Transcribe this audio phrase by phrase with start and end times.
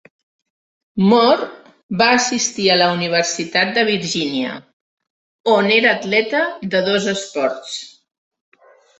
[1.09, 4.55] Moore va assistir a la universitat de Virgínia,
[5.57, 6.41] on era atleta
[6.73, 7.77] de dos esports.